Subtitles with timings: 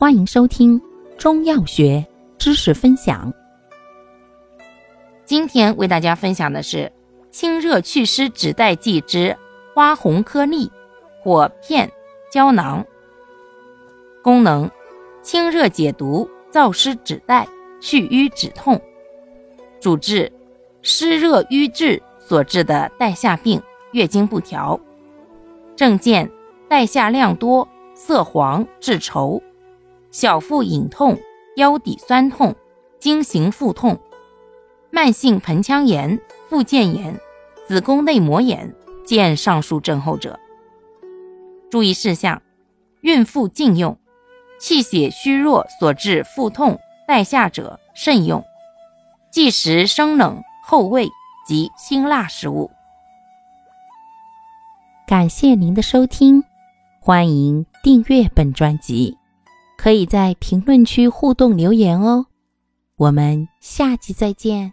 [0.00, 0.80] 欢迎收听
[1.18, 2.06] 中药学
[2.38, 3.34] 知识分享。
[5.24, 6.92] 今天为大家分享的是
[7.32, 9.36] 清热祛湿止带剂之
[9.74, 10.70] 花红颗粒
[11.20, 11.90] 或片
[12.30, 12.86] 胶囊。
[14.22, 14.70] 功能：
[15.20, 17.44] 清热解毒、燥湿止带、
[17.80, 18.80] 祛瘀止痛。
[19.80, 20.32] 主治：
[20.80, 23.60] 湿热瘀滞所致的带下病、
[23.90, 24.78] 月经不调。
[25.74, 26.30] 症见：
[26.68, 29.42] 带下量多、色黄、质稠。
[30.10, 31.18] 小腹隐痛、
[31.56, 32.54] 腰底酸痛、
[32.98, 33.98] 经行腹痛、
[34.90, 37.18] 慢性盆腔炎、附件炎、
[37.66, 40.38] 子宫内膜炎，见上述症候者。
[41.70, 42.40] 注意事项：
[43.02, 43.98] 孕妇禁用，
[44.58, 48.42] 气血虚弱所致腹痛、带下者慎用，
[49.30, 51.08] 忌食生冷、厚味
[51.46, 52.70] 及辛辣食物。
[55.06, 56.44] 感谢您的收听，
[57.00, 59.16] 欢迎订阅本专辑。
[59.78, 62.26] 可以在评论区互动留言哦，
[62.96, 64.72] 我们下期再见。